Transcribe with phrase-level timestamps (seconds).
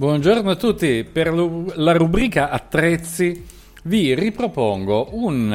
[0.00, 3.44] Buongiorno a tutti, per la rubrica attrezzi
[3.82, 5.50] vi ripropongo un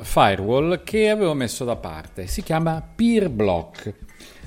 [0.00, 3.94] uh, firewall che avevo messo da parte, si chiama PeerBlock.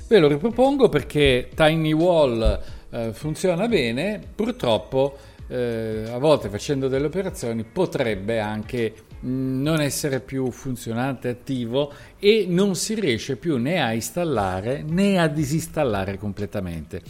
[0.06, 2.60] Ve lo ripropongo perché TinyWall
[2.90, 8.92] uh, funziona bene, purtroppo uh, a volte facendo delle operazioni potrebbe anche
[9.24, 15.18] mm, non essere più funzionante attivo e non si riesce più né a installare né
[15.18, 17.00] a disinstallare completamente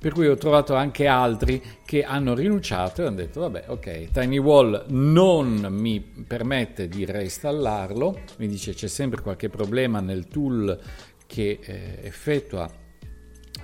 [0.00, 4.86] per cui ho trovato anche altri che hanno rinunciato e hanno detto vabbè ok TinyWall
[4.88, 8.20] non mi permette di reinstallarlo.
[8.38, 10.78] Mi dice c'è sempre qualche problema nel tool
[11.26, 12.68] che eh, effettua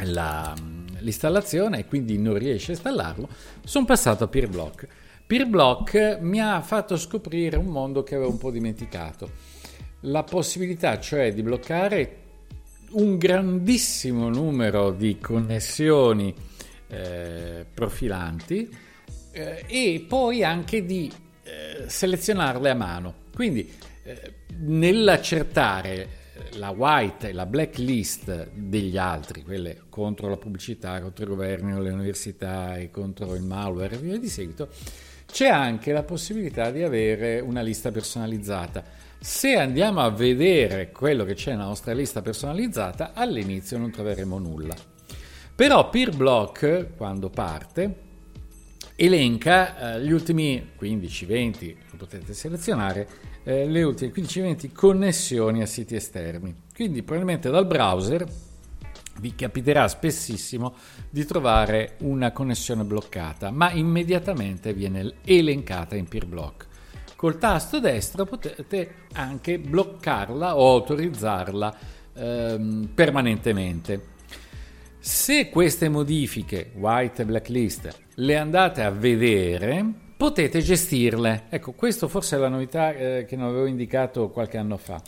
[0.05, 0.55] la,
[0.99, 3.29] l'installazione e quindi non riesce a installarlo.
[3.65, 4.87] Sono passato a PeerBlock.
[5.27, 9.31] PeerBlock mi ha fatto scoprire un mondo che avevo un po' dimenticato.
[10.01, 12.25] La possibilità cioè di bloccare
[12.91, 16.35] un grandissimo numero di connessioni
[16.89, 18.69] eh, profilanti
[19.33, 21.11] eh, e poi anche di
[21.43, 23.15] eh, selezionarle a mano.
[23.35, 23.71] Quindi
[24.05, 25.95] eh, nell'accertare
[26.53, 31.81] eh, la white e la blacklist degli altri, quelle contro la pubblicità, contro i governi,
[31.81, 34.69] le università e contro il malware e via di seguito,
[35.27, 41.35] c'è anche la possibilità di avere una lista personalizzata se andiamo a vedere quello che
[41.35, 44.75] c'è nella nostra lista personalizzata, all'inizio non troveremo nulla.
[45.55, 47.95] Però PeerBlock, quando parte,
[48.95, 53.09] elenca eh, gli ultimi 15-20, lo potete selezionare,
[53.43, 56.55] eh, le ultime 15-20 connessioni a siti esterni.
[56.73, 58.25] Quindi probabilmente dal browser
[59.21, 60.75] vi capiterà spessissimo
[61.11, 66.67] di trovare una connessione bloccata, ma immediatamente viene elencata in PeerBlock.
[67.17, 71.77] Col tasto destro potete anche bloccarla o autorizzarla
[72.15, 74.15] ehm, permanentemente.
[74.99, 79.85] Se queste modifiche, white e blacklist, le andate a vedere,
[80.17, 81.45] potete gestirle.
[81.49, 85.01] Ecco, questo forse è la novità eh, che non avevo indicato qualche anno fa.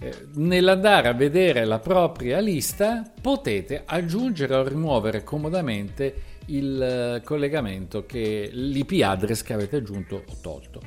[0.00, 8.04] Eh, nell'andare a vedere la propria lista potete aggiungere o rimuovere comodamente il eh, collegamento
[8.04, 10.80] che l'IP address che avete aggiunto o tolto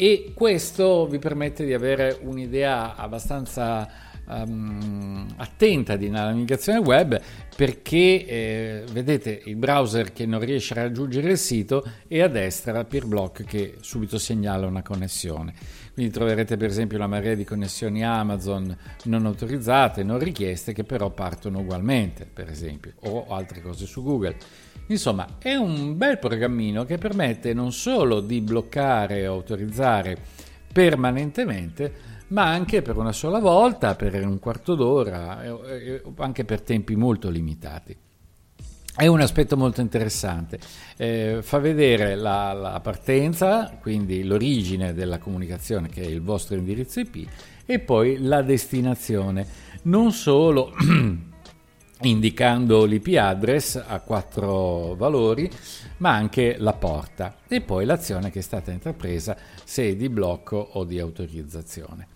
[0.00, 3.90] e questo vi permette di avere un'idea abbastanza
[4.26, 7.20] um, attenta di navigazione web
[7.56, 12.84] perché eh, vedete il browser che non riesce a raggiungere il sito e a destra
[12.84, 15.52] PeerBlock che subito segnala una connessione.
[15.92, 18.76] Quindi troverete per esempio una marea di connessioni Amazon
[19.06, 24.36] non autorizzate, non richieste, che però partono ugualmente, per esempio, o altre cose su Google.
[24.90, 29.87] Insomma, è un bel programmino che permette non solo di bloccare o autorizzare
[30.72, 31.92] permanentemente,
[32.28, 35.40] ma anche per una sola volta, per un quarto d'ora,
[36.16, 37.96] anche per tempi molto limitati.
[38.94, 40.58] È un aspetto molto interessante,
[40.96, 46.98] eh, fa vedere la, la, partenza, quindi l'origine della comunicazione che è il vostro indirizzo
[46.98, 47.28] IP
[47.64, 49.46] e poi la destinazione,
[49.82, 50.72] non solo
[52.02, 55.50] indicando l'IP address a quattro valori,
[55.98, 60.56] ma anche la porta e poi l'azione che è stata intrapresa se è di blocco
[60.72, 62.06] o di autorizzazione.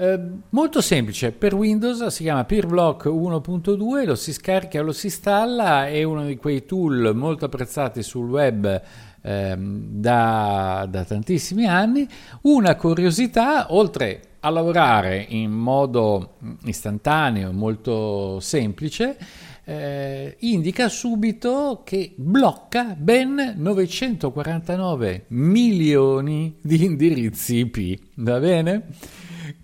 [0.00, 5.88] Eh, molto semplice, per Windows si chiama PeerBlock 1.2, lo si scarica, lo si installa,
[5.88, 8.82] è uno di quei tool molto apprezzati sul web
[9.20, 12.08] eh, da, da tantissimi anni.
[12.42, 19.16] Una curiosità, oltre a lavorare in modo istantaneo, molto semplice,
[19.64, 28.00] eh, indica subito che blocca ben 949 milioni di indirizzi IP.
[28.16, 28.86] Va bene?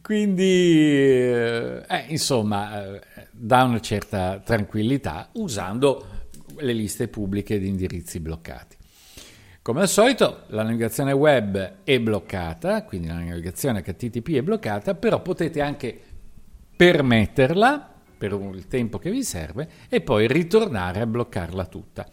[0.03, 3.01] Quindi, eh, eh, insomma, eh,
[3.31, 6.07] dà una certa tranquillità usando
[6.59, 8.77] le liste pubbliche di indirizzi bloccati.
[9.65, 15.23] Come al solito la navigazione web è bloccata, quindi la navigazione HTTP è bloccata, però
[15.23, 15.99] potete anche
[16.77, 22.07] permetterla per il tempo che vi serve e poi ritornare a bloccarla tutta.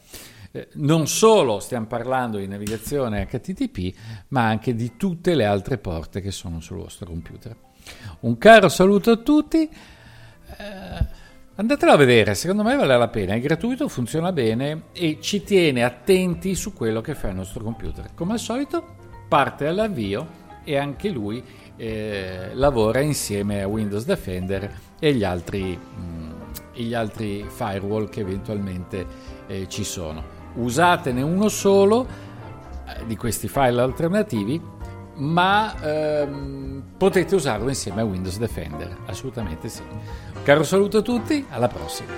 [0.54, 3.98] Eh, non solo stiamo parlando di navigazione HTTP,
[4.30, 7.54] ma anche di tutte le altre porte che sono sul vostro computer.
[8.22, 9.70] Un caro saluto a tutti.
[10.58, 11.20] Eh,
[11.62, 15.84] Andatelo a vedere, secondo me vale la pena, è gratuito, funziona bene e ci tiene
[15.84, 18.16] attenti su quello che fa il nostro computer.
[18.16, 18.84] Come al solito
[19.28, 20.28] parte all'avvio
[20.64, 21.44] e anche lui
[21.78, 26.32] eh, lavora insieme a Windows Defender e gli altri, mh, mm,
[26.74, 29.06] gli altri firewall che eventualmente
[29.46, 30.24] eh, ci sono.
[30.56, 32.08] Usatene uno solo
[32.88, 34.60] eh, di questi file alternativi
[35.16, 39.82] ma ehm, potete usarlo insieme a Windows Defender, assolutamente sì.
[39.82, 42.10] Un caro saluto a tutti, alla prossima.